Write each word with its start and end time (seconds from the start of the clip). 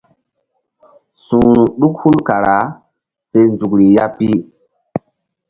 Su̧hru 1.23 1.63
ɗuk 1.79 1.95
hul 2.01 2.17
kara 2.27 2.57
se 3.29 3.39
nzukri 3.51 3.85
ya 3.95 4.05
pi. 4.17 4.29